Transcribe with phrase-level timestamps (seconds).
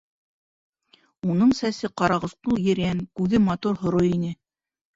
[1.33, 4.37] Уның сәсе ҡарағусҡыл ерән, күҙе матур һоро ине.